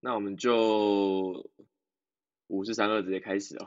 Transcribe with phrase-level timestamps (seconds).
[0.00, 1.48] 那我们就
[2.48, 3.66] 五四三二直接开始哦。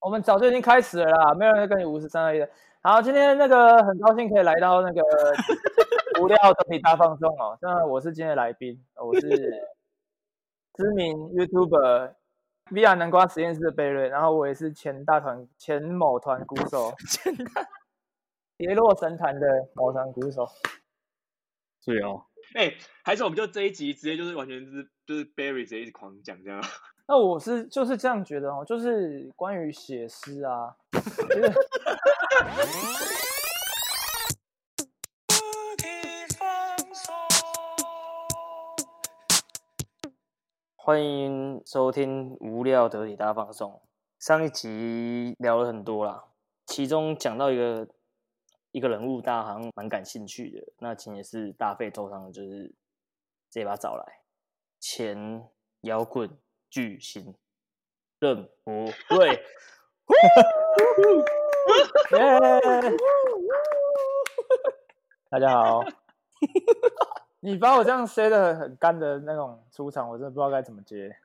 [0.00, 2.48] 我们早就已经开始了啦，没有人跟你五四三二一的。
[2.82, 5.02] 好，今天那个很高兴可以来到那个
[6.22, 7.58] 无料得体大放送哦。
[7.60, 9.28] 那我是今天的来宾，我是
[10.74, 12.14] 知名 YouTuber
[12.70, 17.68] VR 南瓜实验室的贝瑞，然后我也是前大团前某团鼓手，前大
[18.56, 20.48] 跌落神坛的某团鼓手。
[21.84, 22.24] 对哦，
[22.54, 26.62] 哎、欸，还是我们就这一集直接就是完全是就是 Barry 直接一直狂讲这样。
[27.08, 30.76] 那我是就是这样觉得哦，就是关于写诗啊，
[40.76, 43.82] 欢迎收听无料得体大放送。
[44.20, 46.22] 上一集聊了很多啦，
[46.66, 47.88] 其中讲到一个
[48.70, 50.72] 一个人物，大家好像蛮感兴趣的。
[50.78, 54.20] 那今天是大费周章，就是直接把他找来
[54.80, 55.48] 前
[55.82, 56.36] 摇滚。
[56.70, 57.34] 巨星
[58.20, 59.42] 任 博瑞
[65.28, 65.82] 大家好。
[67.40, 71.16] 你把我这样塞的很干的那种出场，我真的不知道该怎么接。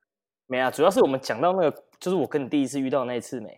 [0.47, 3.55] 没啊，主要是我们讲到那个，就是我跟你第一次遇到的那一次没？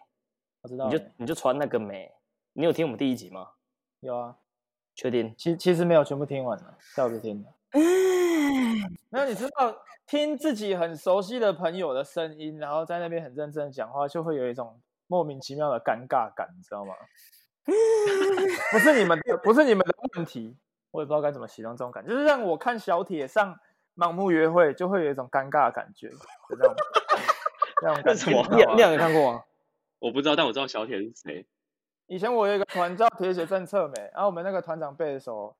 [0.61, 0.89] 我知道。
[0.89, 2.13] 你就你就传那个没？
[2.51, 3.51] 你有听我们第一集吗？
[4.01, 4.35] 有啊。
[4.93, 5.33] 确定？
[5.37, 7.53] 其其实没有全部听完了，笑着听的。
[7.73, 9.83] 没有，你知道。
[10.07, 16.93] 听自己很熟悉的朋友的声音，然后在那边很认真的讲话，就会有一种莫名其妙的尴尬感，你知道吗？
[18.71, 20.55] 不是你们的，不是你们的问题，
[20.91, 23.59] 我也不知道该怎么形容这种感觉，就是让我看小铁上
[23.97, 26.73] 盲目约会，就会有一种尴尬的感觉，就这种
[27.81, 28.15] 这种感觉。
[28.15, 28.47] 什么？
[28.51, 29.43] 你你有看过吗？
[29.99, 31.45] 我不知道，但我知道小铁是谁。
[32.05, 35.53] 以前我有一个团叫铁血政策没，然后我们那个团长背的时候。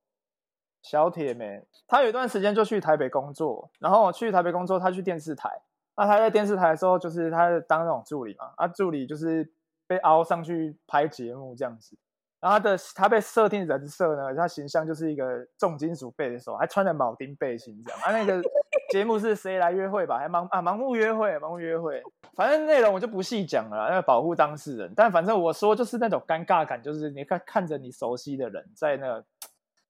[0.87, 5.49] 小铁妹，她有一段时间就去台北工作，然后去台北工作，她去电视台。
[5.97, 9.51] 那她在电视台的时候，就是她当那种助理嘛，啊，助理就是
[9.85, 11.97] 被凹上去拍节目这样子。
[12.39, 17.99] 然后她的她被设定人设呢，她形象就是一个重金属贝的手，还穿着铆钉背心这样。
[18.03, 18.41] 啊，那个
[18.89, 20.17] 节目是谁来约会吧？
[20.17, 22.01] 还盲啊盲目约会，盲目约会。
[22.33, 24.93] 反正内容我就不细讲了，那个保护当事人。
[24.95, 29.21] 但反正我说就是那种尴尬感，就是你看看着你熟悉的人在那。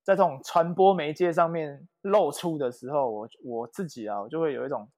[0.08, 4.88] 在这种传播媒介上面露出的时候，我我自己啊，我就会有一种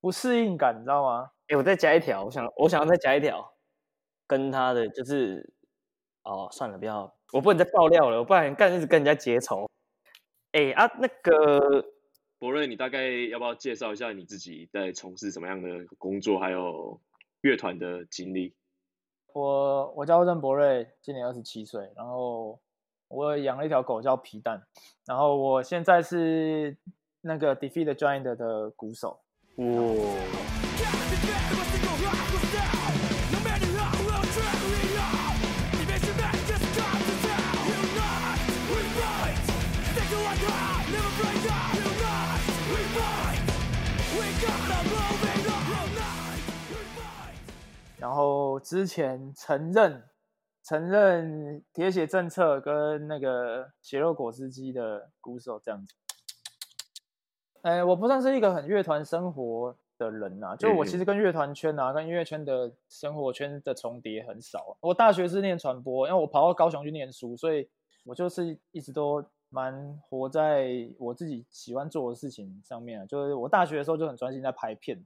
[0.00, 1.30] 不适应感，你知道吗？
[1.48, 3.52] 哎，我再加一条，我想我想要再加一条，
[4.26, 5.52] 跟他的就是，
[6.22, 9.68] 哦，算了，不要，我不能再爆料了，我不然干一直跟人家结仇。
[10.52, 11.84] 哎啊，那个
[12.38, 15.68] 博瑞，你大概要不要介绍一下你自己在从事什么样的
[15.98, 16.98] 工作，还有
[17.42, 18.54] 乐团的经历？
[19.34, 22.58] 我我叫任博瑞，今年二十七岁，然后。
[23.10, 24.62] 我养了一条狗叫皮蛋，
[25.04, 26.76] 然后我现在是
[27.22, 29.20] 那个 Defeat the Giant 的鼓手。
[29.56, 29.66] 哇！
[47.98, 50.09] 然后之前承认。
[50.70, 55.92] 承认铁血政策跟那个血肉果汁机的鼓手这样子，
[57.62, 64.76] 哎，我不算是一个很乐团生活的人呐、啊，就我其实跟乐团圈啊，跟音乐圈的生活圈的重叠很少。
[64.78, 67.68] 我大学是念传播，因为我跑到高雄去念书，所以
[68.04, 73.06] 我就是一直都蛮活在我自己喜欢做的事情上面啊。
[73.06, 75.04] 就是我大学的时候就很专心在拍片，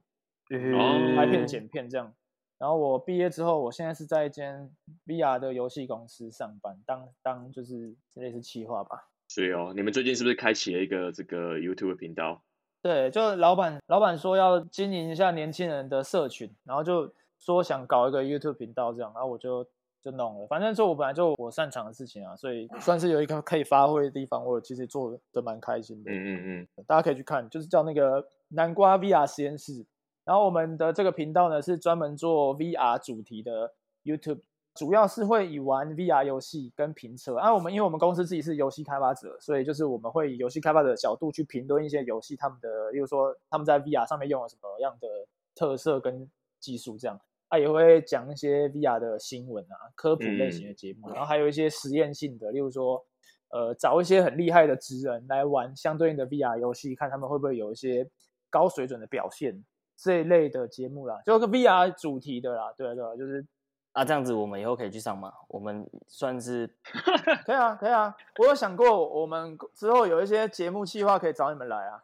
[0.51, 2.13] 嗯、拍片剪片这样。
[2.57, 4.71] 然后我毕业之后，我现在是在一间
[5.05, 9.09] VR 的游戏公司上班，当当就是类似企划吧。
[9.27, 12.41] 是哦，你们最近是不是开启了一个这个 YouTube 频道？
[12.81, 19.67] 对，就老板老板说要经营一下年轻人的社群，然后就说想搞一个 YouTube 频道这样，然后我就
[20.01, 20.47] 就弄了。
[20.47, 26.11] 反正就我本来就我擅长的事情啊，所以算是有一个可以发挥的地方，我其实做的蛮开心的。
[26.11, 29.85] 嗯嗯嗯，大家可以去看，就是叫那个南瓜 VR 实验室。
[30.25, 33.71] 然后我们的这个频道呢，是专门做 VR 主题的
[34.03, 34.41] YouTube，
[34.73, 37.37] 主要是会以玩 VR 游戏跟评测。
[37.37, 45.07] 啊，我们因为我们公司自己是游戏开发者，所以就是我们会以游戏开发者的角度去评论一些游戏他们的，例如说他们在 VR 上面用了什么样的
[45.53, 46.29] 特色跟
[46.59, 47.19] 技术这样。
[47.47, 53.05] 啊，也会讲一些 VR 的新闻啊，科普类型的节目，然后还有一些实验性的，例如说，
[53.49, 58.09] 呃，找一些很厉害的职人来玩相对应的 VR 游戏，看他们会不会有一些
[58.49, 59.63] 高水准的表现。
[59.95, 63.45] 这一类的节目啦，就个 VR 主题的啦，对啊对啊，就是
[63.93, 65.33] 啊，这样子我们以后可以去上吗？
[65.47, 66.67] 我们算是
[67.45, 68.15] 可以啊，可以啊。
[68.37, 72.03] 我有想过，我们之后有一些节目计划可以找你们来啊。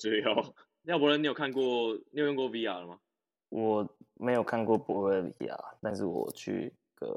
[0.00, 0.34] 只有
[0.82, 1.62] 廖伯伦，你有看过？
[2.10, 2.98] 你有用过 VR 了吗？
[3.48, 7.16] 我没有看过博尔 VR，但是我去个，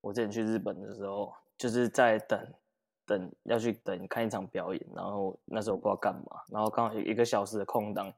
[0.00, 2.38] 我之前去日本的时候，就是在等
[3.06, 8.12] 等要去等看一场表演，然后那时候我不知道干嘛，然后刚好有一个小时的空档，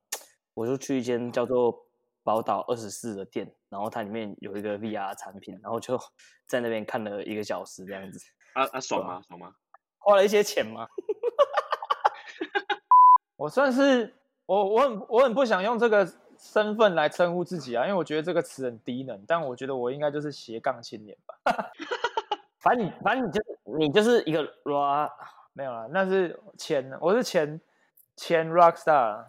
[0.56, 1.85] 我就去一间叫做
[2.25, 5.99] 宝岛二十四的店，然后它里面有一个 VR 产品，然后就
[6.49, 8.19] 在那边看了一个小时这样子。
[8.55, 9.20] 啊啊，爽吗？
[9.29, 9.53] 爽吗？
[10.00, 10.88] 花了一些钱吗？
[13.37, 14.14] 我算是
[14.47, 19.23] 我我很我很不想用这个身份来称呼自己啊，因为我觉得这个词很低能。
[19.29, 21.35] 但我觉得我应该就是斜杠青年吧。
[22.61, 25.11] 反正你反正你就是你就是一个 rock，
[25.52, 27.61] 没有啦，那是前我是前
[28.17, 29.26] 前 rock star，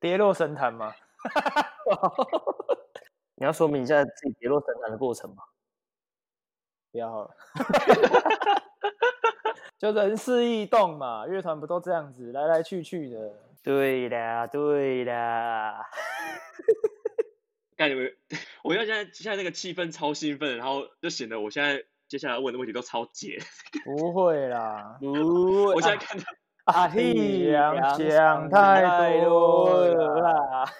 [0.00, 0.94] 跌落神坛吗？
[3.36, 5.42] 你要说明一下自己跌落神坛的过程吗？
[6.90, 7.30] 不要好了。
[9.78, 13.32] 就人事异动嘛，乐团不都这样子来来去去的？
[13.62, 15.84] 对啦，对啦。
[17.76, 18.16] 感觉
[18.64, 23.38] 我要现在现在那个气氛超兴奋，然后就显得我现在接下来问的问题都超解。
[23.84, 25.74] 不会啦，不会。
[25.74, 26.24] 我现在看到
[26.68, 27.50] 阿弟
[28.10, 30.64] 想太多了啦。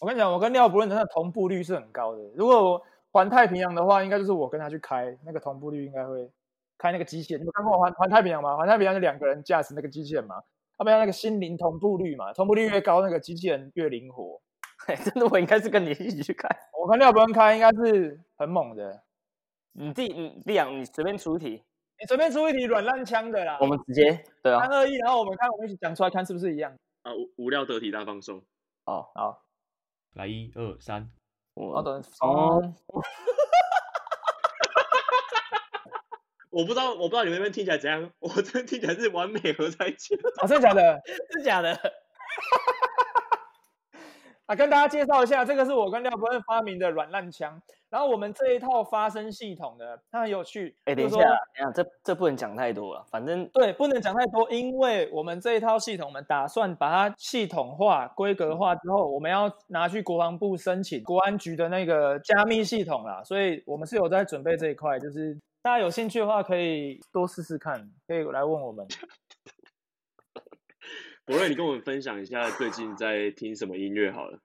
[0.00, 2.22] 我跟你讲，我跟廖博伦的同步率是很高的。
[2.34, 6.30] 如果我环太平洋的话，应该就是我跟他去开那个同步率，应该会
[6.78, 7.42] 开那个机器人。
[7.42, 8.56] 你有看过环环太平洋吗？
[8.56, 10.36] 环太平洋是两个人驾驶那个机器人嘛？
[10.78, 12.32] 他们要那个心灵同步率嘛？
[12.32, 14.40] 同步率越高，那个机器人越灵活。
[14.86, 16.48] 嘿， 真的，我应该是跟你一起去开。
[16.80, 19.02] 我跟廖博文开，应该是很猛的。
[19.72, 21.64] 你弟，你弟养，你随便出题，
[22.00, 23.58] 你随便出一题软烂枪的啦。
[23.60, 26.72] 我们直接对啊，三二一，然后我们看，我们一起讲出来，看是不是一样。
[27.02, 28.40] 啊，无无料得体大放送。
[28.84, 29.42] 好好，
[30.14, 31.10] 来一二三，
[31.54, 32.74] 我等哦。
[36.50, 38.10] 我不知道，我不知道你们那边听起来怎样。
[38.20, 40.14] 我这边听起来是完美合在一起。
[40.40, 41.02] 哦，真的假的？
[41.30, 41.78] 是假的。
[44.46, 47.60] 啊，跟大家介绍一下，这个是我跟廖伯恩发明的软烂枪。
[47.90, 50.76] 然后我们这一套发声系统的，它很有趣。
[50.84, 53.04] 哎，等一下，等一下，这这不能讲太多了。
[53.10, 63.22] 反正对，不能讲太多，因为我们这一套系统，我们打算把它系统化、规格化之后，我们要拿去国防部申请国安局的那个加密系统啦。
[63.24, 65.38] 所以我们是有在准备这一块，就是。
[65.60, 68.86] 大家有兴趣的话，可以多试试看，可以来问我们。
[71.26, 74.38] 博瑞，你跟我们分享一下最近在听什么音乐好了。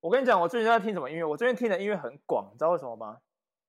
[0.00, 1.24] 我跟你讲，我最近在听什么音乐？
[1.24, 3.18] 我最近听的音乐很广，你知道为什么吗？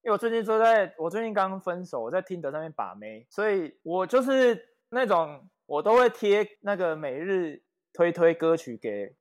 [0.03, 9.15] 因为我最近就在，我最近刚分手，我在听得上面把妹，所以我就是那种我都会贴那个每日推推歌曲给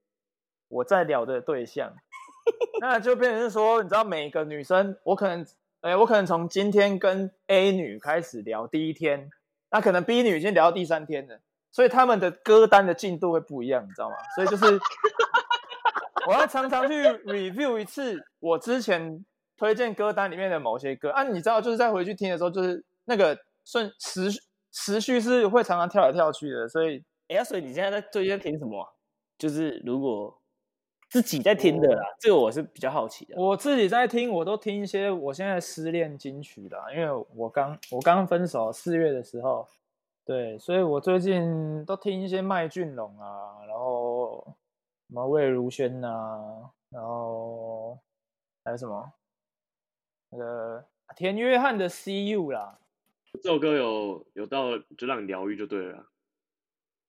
[0.69, 1.95] 我在聊的对象，
[2.81, 5.47] 那就变成是说，你知道每个女生，我可能。
[5.81, 9.31] 哎，我可能从今天跟 A 女开始聊第一天，
[9.71, 11.41] 那可能 B 女已经聊到第三天了，
[11.71, 14.17] 所以他们的歌单的进度会不一样，你知道吗？
[14.35, 14.65] 所以就是
[16.29, 16.95] 我要常常去
[17.25, 19.25] review 一次我之前
[19.57, 24.31] 推荐歌单里面的某些歌啊，你知道，就是在回去听的时候，就是那个顺时
[24.71, 28.87] 时序是会常常跳来跳去的，所以哎呀，所以你现在在最近在听什么？
[29.39, 30.35] 就是如果。
[31.11, 33.35] 自己在听的啦，这个我是比较好奇的。
[33.39, 39.67] 我自己在听，我都听一些我现在失恋金曲啦，因为我刚我刚分手四月的时候，
[40.27, 44.47] 对，所以我最近都听一些麦浚龙啊，然后
[45.09, 47.99] 什么魏如萱啊，然后
[48.62, 49.12] 还有什么
[50.31, 50.85] 那个
[51.17, 52.79] 田约翰的《See You》啦。
[53.43, 56.07] 这首歌有有到就让你疗愈就对了。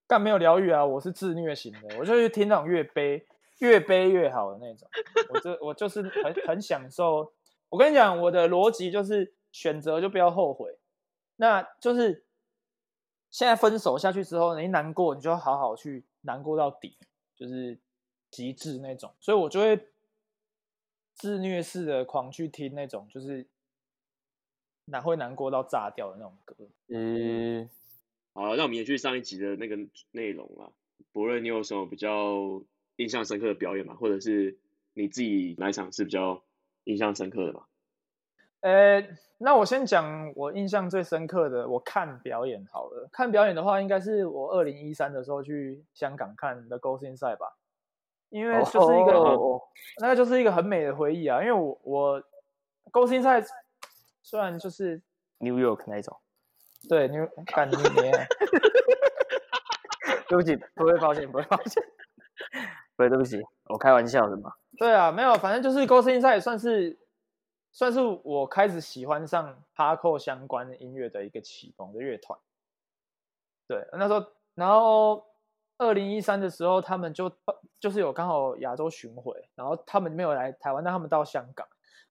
[0.07, 3.27] 但没有疗愈啊，我是自虐型的，我就是听那种越悲。
[3.59, 4.87] 越悲越好的那种，
[5.33, 7.33] 我这我就是很很享受。
[7.67, 10.79] 我跟你讲，我的逻辑就是选择就不要后悔。
[11.35, 12.23] 那就是
[13.29, 16.97] 现在分手下去之后，你一难过，你就要好好去难过到底，
[17.35, 17.77] 就是
[18.29, 19.13] 极致那种。
[19.19, 19.87] 所以我就会
[21.13, 23.45] 自虐式的狂去听那种，就是
[24.85, 26.55] 难会难过到炸掉的那种歌。
[26.87, 27.69] 嗯，
[28.33, 29.77] 好，那我们延续上一集的那个
[30.11, 30.71] 内容啊，
[31.11, 32.61] 博瑞，你有什么比较？
[32.99, 34.57] 印象深刻的表演吗，或者是
[34.91, 36.43] 你自己哪一场是比较
[36.83, 37.65] 印象深刻的吧？
[38.59, 39.01] 呃，
[39.37, 43.07] 那我先讲我印象最深刻的，我看表演好了。
[43.09, 47.55] 看表演的话，应该是我二零一三的时候去香港看 The Ghost Inside 吧，
[48.29, 49.61] 因为就是一个，oh, oh, oh, oh.
[49.99, 51.41] 那个就是一个很美的回忆啊。
[51.41, 52.21] 因为我我
[52.91, 53.47] Ghost Inside
[54.21, 55.01] 虽然就是
[55.39, 56.15] New York 那一种，
[56.87, 58.13] 对，New 看今年，
[60.29, 61.83] 对不起，不会抱歉，不会抱歉。
[62.95, 64.53] 对，对不起，我开玩笑的嘛。
[64.77, 66.99] 对啊，没有，反正就是 Ghost Inside 算是
[67.71, 72.37] 算是我开始喜欢上 Hardcore 相关音乐的一个启蒙的乐团。
[73.67, 75.25] 对，那时候，然后
[75.79, 77.31] 二零一三的时候，他们就
[77.79, 81.67] 就是有刚好亚洲巡回，然后他们没有来台湾，但他们到香港，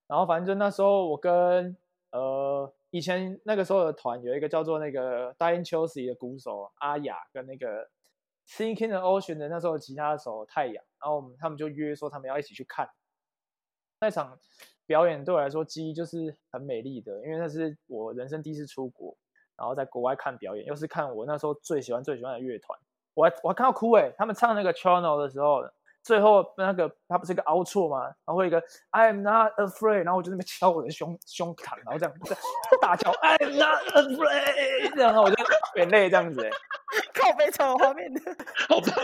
[0.06, 1.76] 然后反正就那时候我跟
[2.10, 7.88] 呃以前那个时候的团有一个叫做那个 Dying Chelsea 的鼓手阿雅跟那个
[8.48, 12.90] Sinking Ocean 的那时候吉他手太阳，然后我们他们就约说他们要一起去看
[14.00, 14.38] 那场
[14.86, 19.16] 表演，对我来说记忆就是很美丽的，因为那是我人生第一次出国。
[19.56, 22.78] 然后在国外看表演，又是看我那时候最喜欢最喜欢的乐团，
[23.18, 25.64] 我我还看到哭诶，他们唱那个 Channel 的时候，
[26.04, 28.04] 最后那个他不是一个 outro 吗？
[28.04, 32.14] 然后会一个 I'm not afraid，然后我就在那边敲我的胸胸膛，然后这样
[32.80, 35.36] 大叫 I'm not afraid，然后我就
[35.74, 36.50] 眼泪这样子诶，
[37.12, 38.20] 靠北超有画面的，
[38.68, 38.88] 好棒，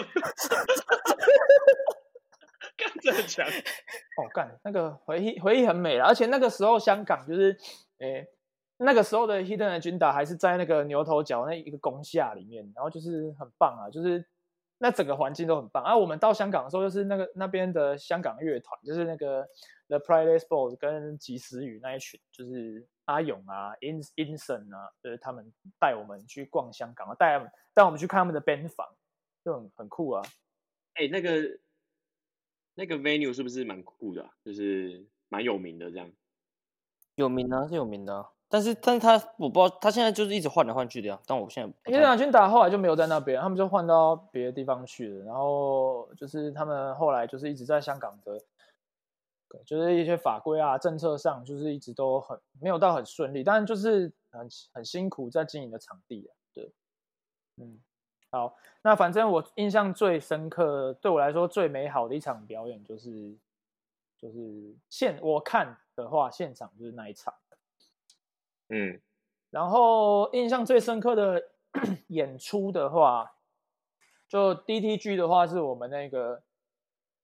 [2.76, 7.59] 干这么强，哦干那个回忆回忆很美了，而且那个时候香港就是
[7.99, 8.28] 诶。
[8.85, 14.25] 那个时候的 Hidden Agenda 还是在那个牛头角那一个工厦里面，然后就是很棒啊，就是
[14.79, 15.83] 那整个环境都很棒。
[15.83, 19.49] 啊，我们到香港的时候，就是那个那边的香港乐团，就是那个
[19.88, 27.38] The Playlist Boys 跟及时雨那一群，就是阿勇啊、In Inson 啊，就是他们带我们去逛香港啊，带
[27.73, 28.87] 带我们去看他们的 band 房，
[29.45, 30.23] 就很很酷啊。
[30.95, 31.59] 哎、欸，那个
[32.75, 34.31] 那个 venue 是不是蛮酷的、啊？
[34.45, 36.11] 就是蛮有名的这样。
[37.14, 38.31] 有名啊，是有名的、啊。
[38.49, 41.19] 但是，但是他我不知道，他现在就是一直换来换去的呀。
[41.27, 45.25] 但我现在因为两军打后来就没有在那边，他们就换到别的地方去了。
[45.25, 48.39] 然后就是他们后来就是一直在香港的，
[49.67, 56.31] 就是一些法规啊、政策上，就是一直都很没有到很顺利，但就是很很辛苦在经营的场地啊。
[56.53, 56.73] 对，
[57.57, 57.81] 嗯，
[58.31, 63.35] 好，那反正我印象最深刻，对我来说最美好的一场表演，就是
[64.17, 67.35] 就是现我看的话，现场就是那一场。
[68.68, 69.00] 嗯，
[69.50, 71.50] 然后印象最深刻的
[72.09, 73.30] 演出的话，
[74.28, 76.42] 就 DTG 的话是我们那个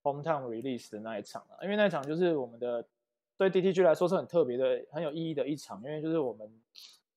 [0.02, 2.86] Hometown Release 的那一场啊，因为那一场就是我们的
[3.38, 6.50] 对 DTG 来说是很特别的、很有意义的一场，因为就是我们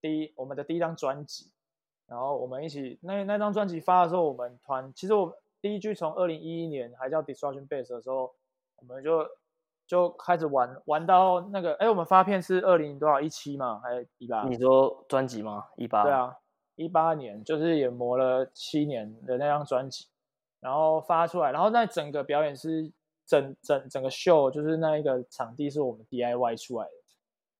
[0.01, 1.51] 第一我们的第一张专辑，
[2.07, 8.33] 然后我们一起那那张专辑发的时候，我们团其实我 DTG 从二零一一年还叫 Destruction Base 的时候，
[8.77, 9.27] 我们就。
[9.93, 13.79] 就开始玩玩到那个，哎，我们发片是二零多少一七嘛？
[13.79, 14.43] 还是一八？
[14.45, 15.67] 你说专辑吗？
[15.75, 16.01] 一八？
[16.01, 16.35] 对啊，
[16.73, 20.07] 一八年就是也磨了七年的那张专辑，
[20.59, 22.91] 然后发出来，然后那整个表演是
[23.23, 26.91] 整整整个秀，就是那一个场地是我们 DIY 出来的，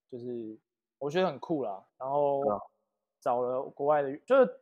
[0.10, 0.58] 就是
[0.98, 1.84] 我觉得很酷啦。
[2.00, 2.42] 然后
[3.22, 4.60] 找了国外的，就是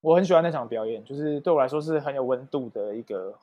[0.00, 3.38] 我很喜欢那场表演，就是对我来说是很有温度的一个。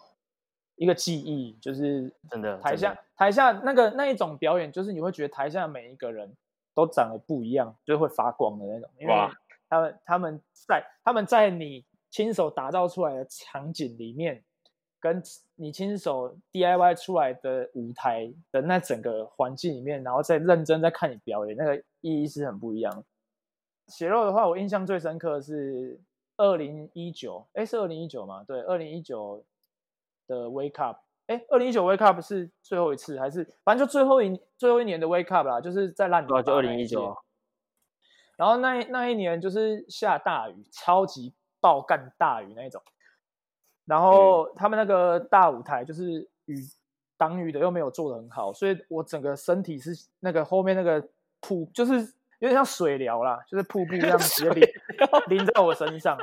[0.78, 6.32] 一个记忆就是真的，台下台下那个那一种表演，就是你会觉得台下每一个人
[6.76, 8.88] 都长得不一样，就会发光的那种。
[9.00, 9.14] 因为
[9.68, 14.44] 他们他们在他们在你亲手打造出来的场景里面，
[15.00, 15.22] 跟
[15.56, 23.04] 你亲手 DIY 出来的舞台的那整个环境里面，然后再认真在看你表演，那个意义是很不一样。
[23.88, 26.00] 血肉的话，我印象最深刻的是
[26.38, 28.44] 二零一九，哎，是二零一九吗？
[28.48, 29.44] 对，二零一九。
[30.28, 36.28] 的 Wake Up，哎，二零一九 Wake Up 是最后一次还是反正就最后一最后一年的 Wake Up 啦，就是在烂泥。
[36.28, 37.18] 就二零一九。
[38.36, 42.82] 然后那那一年就是下大雨，超级爆干大雨那一种。
[43.86, 46.56] 然后他们那个大舞台就是雨
[47.18, 51.08] 挡雨的又没有做的很好，所以我整个身体是那个后面那个
[51.40, 51.94] 瀑，就是
[52.40, 54.70] 有点像水疗啦，就是瀑布这样直接淋
[55.40, 56.18] 淋在我身上。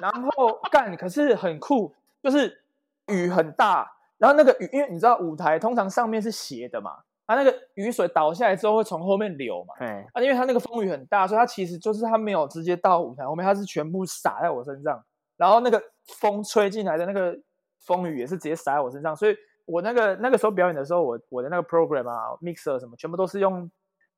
[0.00, 2.61] 然后干，可是很酷，就是。
[3.08, 6.92] 雨很大，然后那个雨，因为你知道舞台通常上面是斜的嘛，
[7.26, 15.04] 它那个雨水倒下来之后会从后面流嘛，对，啊，因为它那个风雨很大，所以它其实就是它没有直接到舞台后面，它是全部洒在我身上，
[15.36, 15.82] 然后那个
[16.20, 17.36] 风吹进来的那个
[17.80, 23.70] 风雨也是直接洒在我身上，所以我那个那个时候表演的时候，我我的那个 program 啊，mixer 什么，全部都是用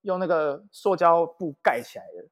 [0.03, 2.29] 用那个塑胶布盖起来的，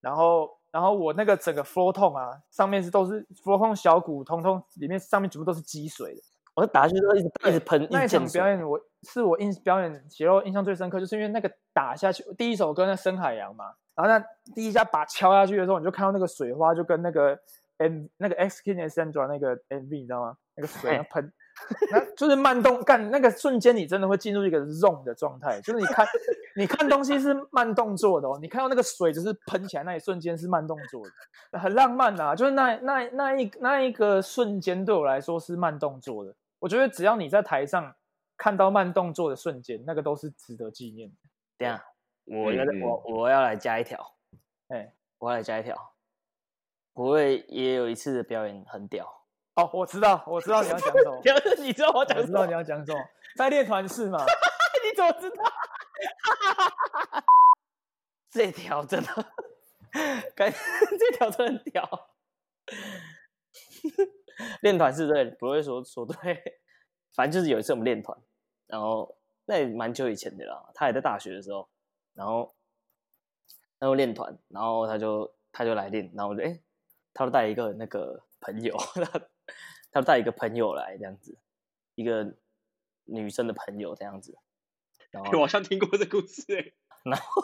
[0.00, 0.50] 然后。
[0.72, 6.20] 然后我那个整个 floor tone 啊，上面是都是 floor tone 小鼓，通通里面上面全部都是积水的。
[6.54, 7.86] 我打下去都一直一直喷。
[7.90, 14.18] 那一场表演我是我印表演血肉印象最深刻，就是因为那个打下去第一首歌那深海洋嘛，然后那
[14.54, 17.38] 第一下把敲下去的时候，你就看到那个水花就跟那个
[17.78, 20.36] M 那个 X King and Sandra 那个 MV 你知道吗？
[20.56, 21.32] 那个水要喷。
[21.90, 25.60] 那就是慢动干那个瞬间，你真的会进入一个 zone 的状态。
[25.60, 26.06] 就是你看，
[26.56, 28.38] 你看东西是慢动作的哦。
[28.40, 31.02] 你看到那个水就是喷起来那一瞬间是慢动作
[31.50, 32.34] 的，很浪漫啊。
[32.34, 36.34] 就是那那那一那一个瞬间对我来说是慢动作的。
[36.58, 37.94] 我觉得只要你在台上
[38.36, 41.16] 看到慢动作的瞬间，那个都是值得纪念的。
[41.58, 41.80] 这样，
[42.26, 44.14] 我要我我要来加一条。
[44.68, 45.76] 哎，我要来加一条，
[46.94, 49.21] 不会也有一次的表演很屌。
[49.54, 51.20] 哦，我知道，我知道你要讲什么。
[51.62, 52.40] 你知道我讲什么？
[52.40, 52.98] 我知道你要讲什么，
[53.36, 54.24] 在练团式嘛。
[54.82, 55.44] 你怎么知道？
[58.30, 59.08] 这条真的，
[60.34, 60.50] 感
[60.98, 62.08] 这条真的很屌。
[64.62, 66.60] 练团是对，不会说说对，
[67.14, 68.16] 反正就是有一次我们练团，
[68.66, 70.70] 然后那也蛮久以前的啦。
[70.74, 71.68] 他还在大学的时候，
[72.14, 72.54] 然后
[73.78, 76.58] 他就练团，然后他就他就来练，然后我就哎，
[77.12, 79.20] 他就带一个那个朋友， 他
[79.92, 81.38] 他带一个朋友来这样子，
[81.94, 82.34] 一个
[83.04, 84.36] 女生的朋友这样子。
[85.10, 86.72] 然后我好像听过这故事哎。
[87.04, 87.42] 然后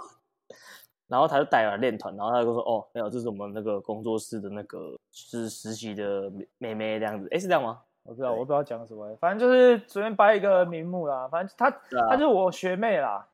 [1.08, 7.82] 然后他就带来练团，然后他就说：“哦，没有，这是我们那个工作室的那个是实习的妹妹这样子。”哎，是这样吗？
[8.04, 9.16] 我不知道，我不知道讲什么。
[9.16, 11.26] 反正就是随便掰一个名目啦。
[11.28, 11.70] 反正他
[12.08, 13.28] 她就是我学妹啦。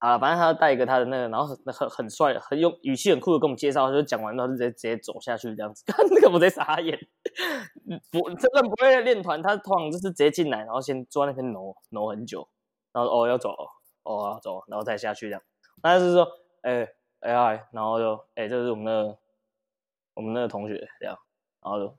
[0.00, 5.84] 啊，反正他带一个他的那个，然后很很很帅，很用语气很酷的跟我们介绍，就讲完之后就直接直接走下去这样子。
[6.10, 6.98] 那个我在傻眼，
[8.10, 12.48] 不真的不会练团，他通常就是直接进来，然后先坐在那边挪挪很久，
[12.92, 13.54] 然后哦要走，
[14.02, 15.42] 哦要走，然后再下去这样。
[15.82, 16.26] 那就是说，
[16.62, 16.88] 哎。
[17.22, 19.18] AI，然后就，哎，这是我们的，
[20.14, 21.14] 我们那个同学这样，
[21.62, 21.94] 然后就，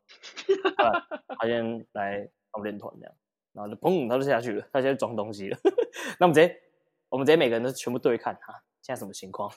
[1.38, 3.14] 他先来我们练团这样，
[3.54, 5.58] 然后就砰，他就下去了，他现在装东西了。
[6.20, 6.60] 那我们直接，
[7.12, 9.52] 我们直接每个人都全部对看哈，现在什么情况？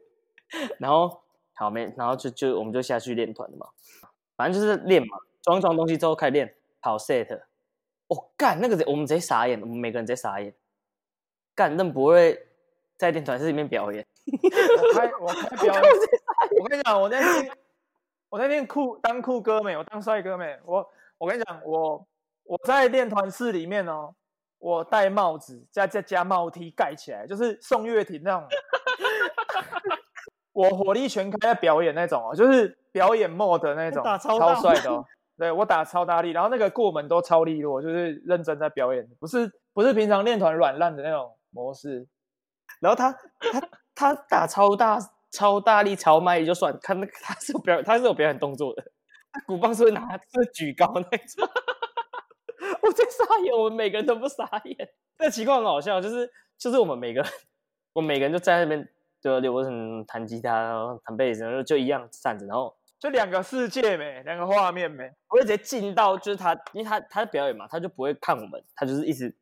[0.78, 1.22] 然后
[1.54, 3.66] 好没，然后就就我们就下去练团了嘛，
[4.36, 7.42] 反正就是练嘛，装装东西之后开始练，跑 set。
[8.08, 10.54] 哦，干那个我们直接傻眼，我们每个人直接傻眼，
[11.54, 12.46] 干那不会
[12.98, 14.06] 在练团室里面表演。
[14.28, 15.82] 我开我开 表演，
[16.60, 17.52] 我跟你讲，我那天
[18.28, 22.06] 我那天酷当酷哥没，我当帅哥没，我我跟你讲，我
[22.44, 24.14] 我在练团室里面哦，
[24.62, 28.46] 我戴帽子加加加帽 T 盖起来，就是宋岳庭那种，
[30.54, 35.04] 我火力全开在表演那种哦，就是表演 mode 的那种，超帅的哦，
[35.36, 42.06] 对我打超大力，然后那个过门都超利落，就是认真在表演，不是不是平常练团软烂的那种模式，
[42.80, 43.12] 然后他
[43.52, 43.68] 他。
[43.94, 44.98] 他打超大、
[45.30, 48.82] 超大力、超卖力就算，看那个他是有表演，他是有表演动作的。
[49.30, 51.46] 他鼓棒是会拿，是举高那种。
[52.82, 54.76] 我在傻眼，我们每个人都不傻眼。
[55.18, 57.32] 这个情况很好笑，就是就是我们每个人，
[57.94, 58.88] 我们每个人就在那边，
[59.20, 65.10] 就刘成弹吉他，然后弹贝斯，然后就一样站着，然后就两个世界没，两个画面没。
[65.28, 69.34] 我就直接进到，就是他，因为他他的表演嘛，他就不会看我们，他就是一直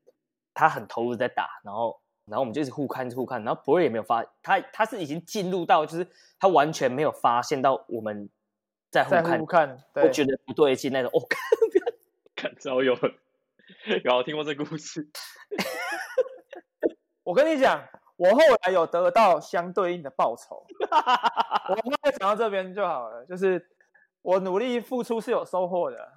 [0.55, 2.01] 他很投入在打，然后。
[2.27, 6.07] 然后我们就一直互看互看，然后博瑞也没有发，他他是已经进入到，就是
[6.39, 8.31] 他完全没有发现到我们
[8.89, 11.11] 在互看，互看，我觉得不对劲那种。
[11.13, 11.27] 哦，
[12.37, 12.95] 看，早有
[14.05, 15.09] 有听过这故事。
[17.25, 17.83] 我跟你讲，
[18.17, 20.65] 我后来有得到相对应的报酬。
[21.69, 23.69] 我刚才讲到这边就好了，就是
[24.23, 26.13] 我努力付出是有收获的，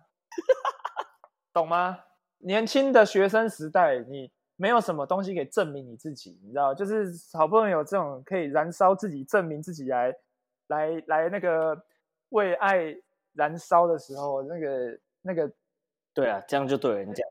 [1.54, 2.00] 懂吗？
[2.40, 4.32] 年轻的学生时代，你。
[4.56, 10.14] 没有什么东西可以证明你自己，你知道，就是好不容易有这种可以燃烧自己、证明自己来、
[10.68, 11.76] 来、来那个
[12.30, 12.96] 为爱
[13.34, 15.52] 燃烧的时候，那个、那个，
[16.14, 17.28] 对啊，这样就对了，你讲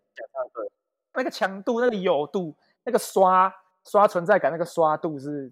[1.15, 3.53] 那个强度、那个有度、那个刷
[3.85, 5.51] 刷存在感、那个刷度是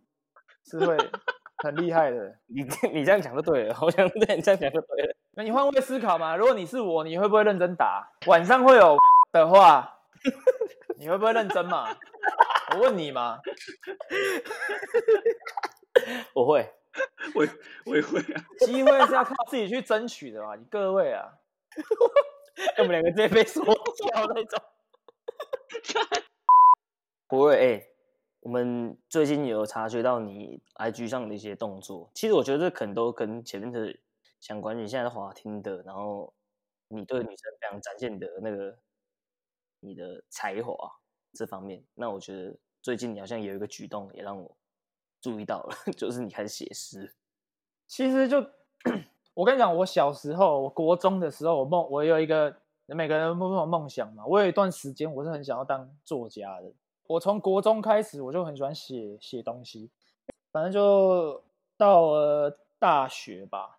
[0.65, 0.97] 是会
[1.63, 2.35] 很厉害的。
[2.47, 5.15] 你你这样讲就对了， 我想对你这样讲就对了。
[5.33, 6.37] 那你换位思考嘛？
[6.37, 8.09] 如果你是我，你会不会认真打？
[8.27, 8.97] 晚上会有
[9.33, 9.97] 的话。
[10.99, 11.97] 你会不会认真嘛？
[12.75, 13.41] 我问你嘛。
[16.35, 16.71] 我会，
[17.35, 17.47] 我
[17.87, 18.45] 我也会啊。
[18.59, 21.33] 机会是要靠自己去争取的嘛，你各位啊。
[22.77, 24.63] 我们两个直接被说掉那种。
[27.29, 27.87] 不会，哎、
[28.41, 33.97] 我们最近有察觉到你 IG 上的一些动作，其实我觉得这可能都跟前面的
[34.41, 34.77] 相关。
[34.77, 36.33] 你现在是滑听的，然后
[36.89, 38.79] 你对女生非常展现的那个。
[39.83, 40.75] 你的才华
[41.33, 44.59] 这方面，那我觉得最近你好像有一个举动也让我
[45.23, 47.17] 注意到了， 就是你开始写诗。
[47.87, 48.47] 其实就
[49.33, 52.61] 我跟你讲，我小时候，我国中的时候，我梦，我有一个
[52.95, 54.25] 每个人都有梦想嘛。
[54.27, 56.73] 我有一段时间，我是很想要当作家的。
[57.07, 59.91] 我从国中开始，我就很喜欢写写东西，
[60.53, 61.43] 反正就
[61.77, 63.79] 到了大学吧。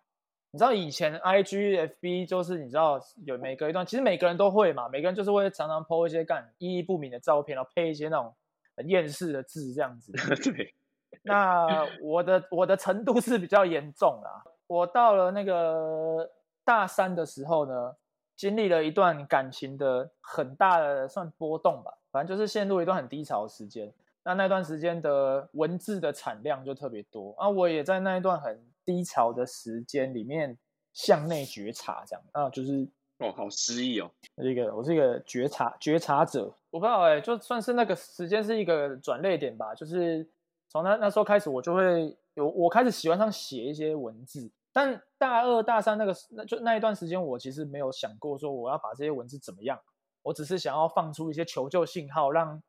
[0.50, 8.34] 你知道以前 I G F B 就是你知道有每隔一段，其实每个人都会嘛，每个人就是会常常 po 一些干意义不明的照片，然后配一些那种
[8.76, 10.12] 很厌世的字这样子。
[10.52, 10.74] 对。
[11.22, 14.42] 那我的我的程度是比较严重啦。
[14.66, 16.30] 我到了那个
[16.64, 17.96] 大三的时候呢，
[18.36, 23.92] 经历了一段感情的很大的算波动吧，反正就是陷入一段很低潮的时间。
[24.24, 30.56] 那那段时间的文字的产量就特别多啊，我也在那一段很低潮的时间里面
[30.92, 32.86] 向内觉察，这样啊，就是
[33.18, 34.10] 哦，好诗意哦。
[34.36, 40.24] 一个我是一个觉察觉察者，我不知道哎、欸，就算是那个时间是一个转捩点吧，就是
[40.68, 44.48] 从那那时候开始，我就会有我开始喜欢上写一些文字。
[44.74, 49.78] 但大二大三那个那就那一段时间，我其实没有想过说我要把这些文字怎么样，
[50.22, 52.62] 我只是想要放出一些求救信号，让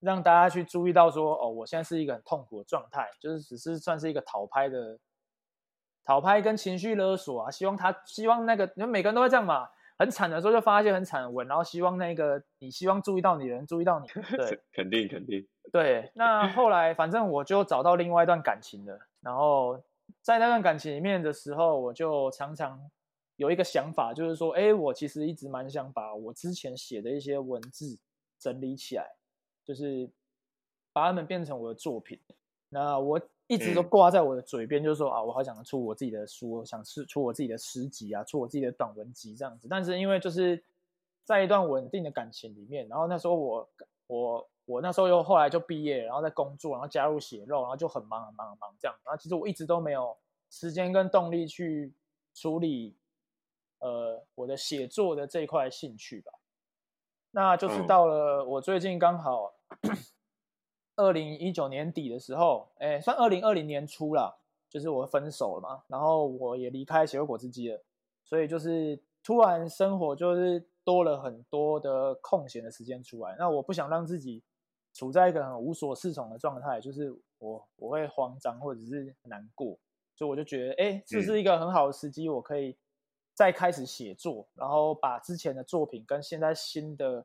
[0.00, 4.98] 让大家去注意到说，哦，我现在是一个很痛苦的状态，就是只是算是一个讨拍的
[6.04, 19.82] 讨拍跟情绪勒索啊，希望他希望那个，因为每个人都会这样嘛，很惨的时候就发一些很惨的文，然后希望那个你希望注意到你的人注意到你， 对，肯定肯定，对，那后来反正我就找到另外一段感情了，然后。
[20.22, 22.90] 在那段感情里面的时候，我就常常
[23.36, 27.98] 有一个想法，就是说，哎，我其实一直蛮想把我之前写的一些文字
[28.38, 29.16] 整理起来，
[29.64, 30.10] 就是
[30.92, 32.20] 把它们变成我的作品。
[32.68, 39.68] 那我一直都挂在我的嘴边，就是说啊，我好想出我自己的书，想出出我自己的诗集啊，出我自己的短文集这样子。
[39.68, 40.62] 但是因为就是
[41.24, 43.68] 在一段稳定的感情里面，然后那时候我
[44.06, 44.48] 我。
[44.68, 48.94] 我那时候又后来就毕业，然后在工作，然后加入血肉，然后就很忙很忙很忙这样。
[49.02, 50.14] 然后其实我一直都没有
[50.50, 51.94] 时间跟动力去
[52.34, 52.94] 处理，
[53.78, 56.32] 呃，我的写作的这一块兴趣吧。
[57.30, 59.54] 那就是到了我最近刚好
[60.96, 67.82] 二零一九年底的时候，哎，算二零二零年初了，就是我分手了嘛，然后我也离开血肉果汁机了，
[68.22, 73.34] 所以就是突然生活就是多了很多的空闲的时间出来。
[73.38, 74.42] 那我不想让自己。
[74.98, 79.78] 处在一个很无所适从的状态，就是我我会慌张或者是难过，
[80.16, 82.76] 所以我就觉得，哎，这是一个很好的时机，我可以
[83.32, 87.24] 再开始写作，然后把之前的作品跟现在新的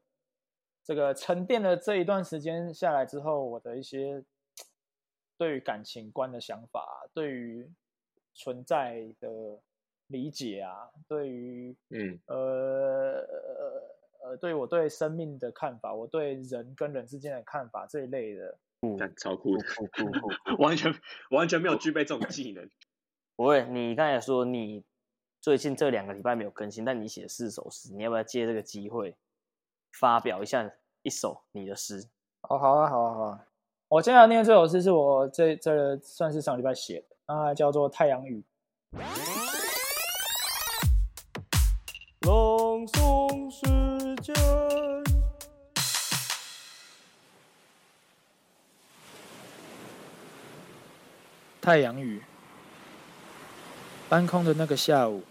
[0.83, 4.23] 这个沉淀了这一段时间下来之后，我的一些
[5.35, 7.67] 对于感情观的想法，对于
[8.35, 9.59] 存在的
[10.05, 13.27] 理解啊，对于嗯呃。
[14.23, 20.95] 呃，对我对生命的看法，我对人跟人之间的看法这一类的，嗯，超酷的，酷酷酷，完全
[21.31, 22.69] 完全没有具备这种技能。
[23.35, 24.85] 不会，你刚才说你
[25.41, 29.17] 最近这两个礼拜没有更新，但你写四首诗，你要不要借这个机会
[29.99, 32.07] 发表一下一首你的诗？
[32.43, 33.45] 哦，好啊，好啊，好啊。
[33.89, 38.41] 我接下来念这首诗是我这这算是上礼拜写的，啊，叫做《太阳雨》。
[51.63, 52.21] 太阳雨，
[54.09, 55.23] 搬空的那个下午，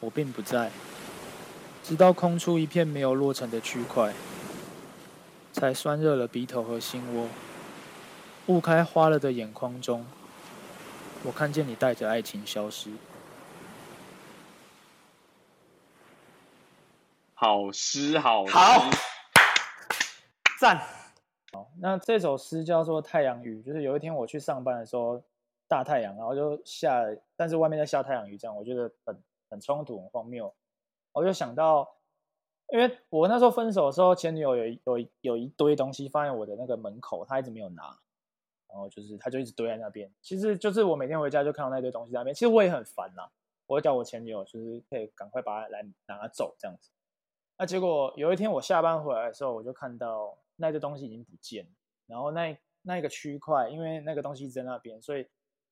[0.00, 0.70] 我并不在。
[1.82, 4.14] 直到空出一片没有落成的区块，
[5.52, 7.28] 才酸热了鼻头和心窝。
[8.46, 10.06] 雾开花了的眼眶中，
[11.24, 12.90] 我看见你带着爱情消失。
[17.34, 18.90] 好诗，好诗，好，
[20.58, 20.78] 赞。
[21.52, 25.22] 好，那这首诗叫做《太阳雨》，就是有一天我去上班的时候，
[25.70, 27.06] 大太阳，然后就下，
[27.36, 29.16] 但是外面在下太阳雨，这样我觉得很
[29.48, 30.52] 很冲突，很荒谬。
[31.12, 31.88] 我就想到，
[32.72, 37.84] 因为我那时候分手的时候，前女友有有有一堆东西放在我的那个门口，她一直没有拿，
[38.68, 40.12] 然后就是她就一直堆在那边。
[40.20, 43.30] 其实就是我每天回家就看到那堆东西在那边，其实我也很烦呐。
[43.66, 46.90] 我会叫我前女友就是可以赶快把它来拿走这样子。
[47.56, 51.70] 那结果有一天我下班回来的时候，我就看到那堆东西已经不见了。
[52.06, 55.24] 然后那那一个区块，因为那个东西在那边，所以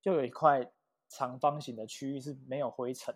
[0.08, 0.66] 就有一块
[1.06, 3.14] 长方形的区域是没有灰尘。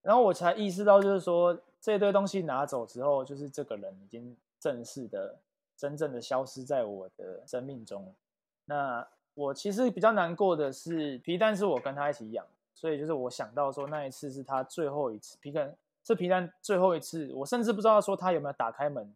[0.00, 5.38] 然后我才意识到，就是说这堆东西拿走之后，就是这个人已经正式的、
[5.76, 8.14] 真正的消失在我的生命中。
[8.64, 15.76] 那我其实比较难过的是，皮蛋是我跟他一起养，所以就是我想到说那一次是他最后一次皮蛋。
[16.02, 19.14] 这皮蛋最后一次，我甚至不知道说他有没有打开门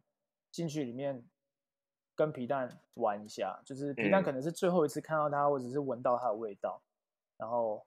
[0.50, 1.22] 进去里面
[2.14, 6.80] 跟皮蛋玩一下，就是皮蛋可能是最后一次看到他，或者是闻到他的味道。
[7.38, 7.82] 然后，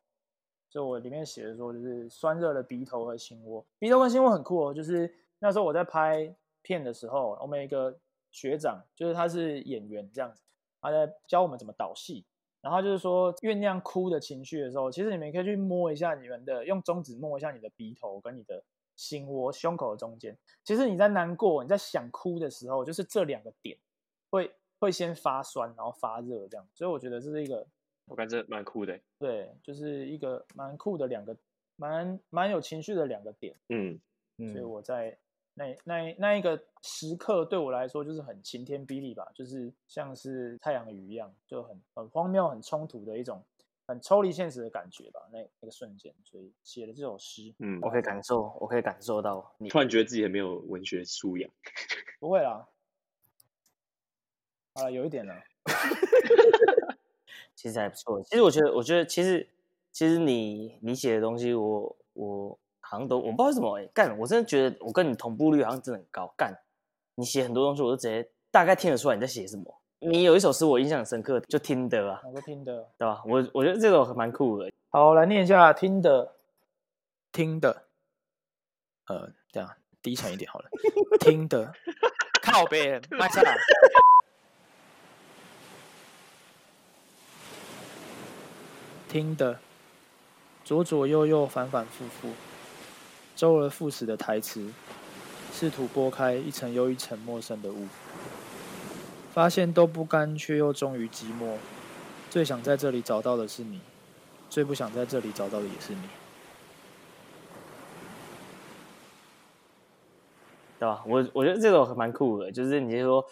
[0.70, 3.64] 就我里面写的说，就是酸热的鼻头和心窝。
[3.78, 8.00] 鼻头跟心窝很酷哦，就是那时候我在拍片的时候，我们一个
[8.32, 10.42] 学长，就是他是演员这样子，
[10.82, 12.26] 他在教我们怎么导戏。
[12.62, 18.64] 然后就是说酝酿哭的情绪的时候，其实你们可以去摸一下你们的，用中指摸一下你的鼻头跟你的。
[18.98, 23.76] 心窝、胸口的中间，其实你在难过、你在想哭的时候，就是这两个点
[24.30, 26.68] 会会先发酸，然后发热这样。
[26.76, 27.66] 所以我觉得这是一个，
[28.12, 29.00] 我感觉蛮酷的。
[29.18, 31.36] 对，就是一个蛮酷的两个，
[31.78, 33.56] 蛮蛮有情绪的两个点。
[33.70, 33.98] 嗯，
[34.52, 35.18] 所以我在
[35.54, 43.42] 那那那一个时刻，对我来说就是很晴天霹雳吧，就是像是太阳雨一样，就很很荒谬、很冲突的一种。
[43.88, 47.54] 很抽离现实的感觉吧，那那个瞬间，所以写了这首诗。
[47.60, 51.52] 嗯，我可以感受，我可以感受到你突然觉得自己很没有文学素养。
[52.22, 52.70] 不会啦，
[54.76, 55.34] 啊，有一点了。
[57.62, 58.20] 其实还不错。
[58.24, 59.48] 其实我觉得，我觉得其实
[59.92, 66.34] 其实你你写的东西我，我我好像都我不知道为什么哎、欸，干，我真的觉得我跟你同步率好像真的很高。
[66.36, 66.52] 干，
[67.14, 69.78] 你写很多东西，我都直接大概听得出来你在写什么。
[70.00, 73.22] 你有一首诗我印象很深刻，就听的啊，我都听的，对吧？
[73.28, 74.72] 我我觉得这首蛮酷的。
[74.90, 76.34] 好，来念一下听的，
[77.32, 77.84] 听的，
[79.06, 79.70] 呃，这样
[80.02, 80.66] 低沉一点好了，
[81.22, 81.72] 听的，
[82.42, 83.44] 靠边，麦上。
[89.12, 89.60] 听的，
[90.64, 92.30] 左左右右，反反复复，
[93.36, 94.72] 周而复始的台词，
[95.52, 97.90] 试图拨开一层又一层陌生的雾。
[99.34, 101.58] 发现都不甘，却又终于寂寞。
[102.30, 103.82] 最想在这里找到的是你，
[104.50, 106.02] 最不想在这里找到的也是你，
[110.80, 111.04] 对吧？
[111.06, 113.26] 我我觉得这种蛮酷的，就是你就说，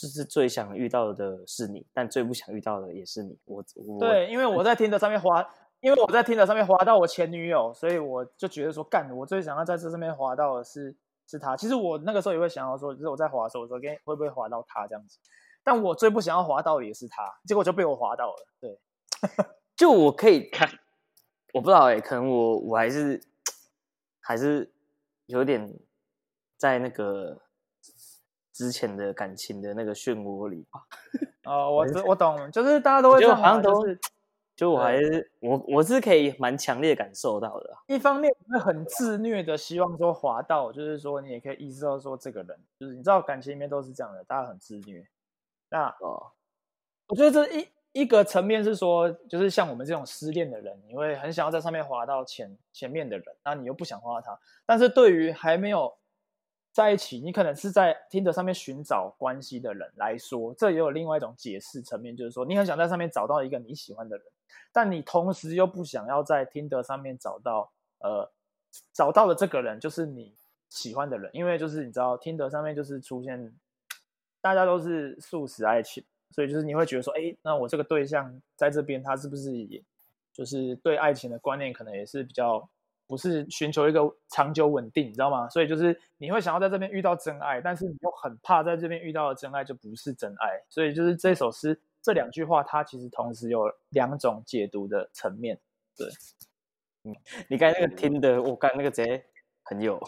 [0.00, 3.38] 就是最想遇到的是你，但最不想遇到的也是你。
[3.44, 5.46] 我我对，因为我在听的上面滑，
[5.80, 10.96] 因为我在听的上面滑到我前女友，所以我就觉得说，干，我最想要在这上面滑到的是。
[11.26, 15.16] 是他，其实我那个时候也会想要说，就是我在滑的时候，我说，跟会不会滑到他这样子？
[15.62, 18.46] 但我最不想要滑到的也是他，结果就被我滑到了。
[18.60, 18.80] 对，
[19.76, 20.68] 就我可以看，
[21.54, 23.22] 我不知道哎、欸，可能我我还是
[24.18, 24.72] 还是
[25.26, 25.72] 有点
[26.56, 27.40] 在那个
[28.60, 30.82] 之前的感情的那个漩涡里吧。
[31.50, 33.98] 哦，我我懂，就是大家都会这样，好像都是。
[34.54, 37.74] 就我还是我我是可以蛮强烈感受到的。
[37.86, 45.02] 一方面会很自虐的希望说滑到，就是说你也可以意识到说这个人，就是你知道感情里面都是这样的，大家很自虐。
[45.70, 46.32] 那哦，
[47.08, 54.38] 我觉得这一一个层面是说，就是像我们这种失恋的人，你会很想要在上面滑到前前面的人，那你又不想滑到他。
[54.66, 55.96] 但是对于还没有
[56.72, 64.26] 在一起，你可能是在 Tinder 上面寻找关系的人来说，这也有另外一种解释层面，就是说你很想在上面找到一个你喜欢的人。
[64.72, 68.30] 但你同时又不想要在 Tinder 上面找到，呃，
[68.92, 70.32] 找到的这个人就是你
[70.68, 73.52] 喜欢的人，因为就是你知道 Tinder 上面就是出现，
[74.40, 79.82] 大家都是速食爱情，所以就是你会觉得说，哎，那我这个对象在这边，他是不是也
[80.32, 82.68] 就是对爱情的观念可能也是比较
[83.10, 85.48] 不是寻求一个长久稳定，你知道吗？
[85.48, 91.80] 所以就是你会想要在这边遇到真爱，但是你又很怕在这边遇到的真爱就不是真爱，所以就是这首诗。
[92.00, 95.58] 这两句话，它其实同时有两种解读的层面。
[95.96, 96.06] 对，
[97.02, 97.16] 嗯，
[97.48, 99.24] 你刚才那个听的，我刚才那个贼
[99.64, 100.00] 很有，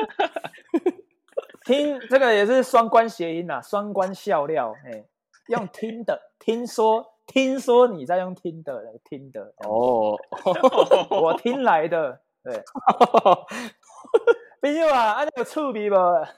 [1.66, 4.74] 听这个也是双关谐音呐，双关笑料。
[4.86, 5.04] 哎，
[5.48, 9.52] 用听的，听说，听说你在用听的，听的。
[9.58, 10.16] 哦，
[11.10, 12.62] 我听来的，对。
[14.62, 15.98] 毕竟啊，按那个触笔吧。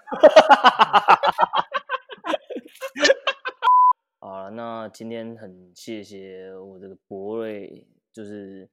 [4.18, 8.68] 好，那今天很谢谢我这个博瑞，就是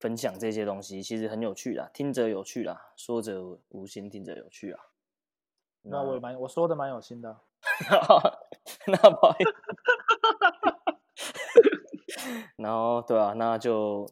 [0.00, 4.80] 分享这些东西，其实很有趣啦，听者有趣啦，说者无心，听者有趣啊。
[5.82, 7.36] 那，那我也蛮我说的蛮有心的，
[8.86, 9.52] 那不好意思。
[12.56, 14.08] 然后对啊，那就我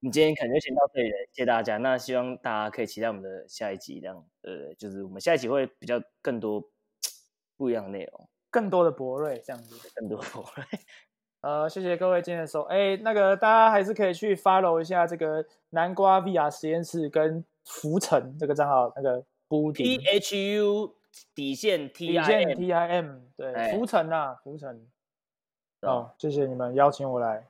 [0.00, 1.76] 们今天可能就先到这里了，谢谢大家。
[1.78, 6.62] 那希望大家可以期待我们的下一集，这样呃，就是我们下一集会比较更多
[7.56, 8.28] 不一样的内容。
[8.50, 10.64] 更多的博瑞这样子，更多博瑞。
[11.42, 12.62] 呃，谢谢各位今天的收。
[12.62, 20.94] 哎，那个大家还是可以去 follow 一下这个南瓜 VR 实验室跟浮尘这个账号，那个布丁 T H U
[21.34, 24.86] 底线 T I M T I M 对，浮尘呐，浮尘。
[25.80, 27.48] 哦，谢谢你们邀请我来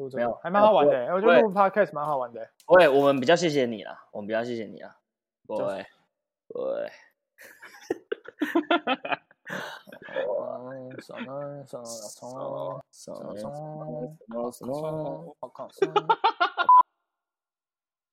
[0.00, 1.14] 录这个，没有，还蛮好玩的。
[1.14, 2.48] 我觉得录 podcast 蛮好玩的。
[2.66, 4.96] 对，我们比较谢谢你啦，我们比较谢谢你了。
[5.46, 5.86] 对，
[6.48, 6.90] 对。
[11.00, 15.34] 什么什么什么什么什么什么
[15.72, 15.94] 什么？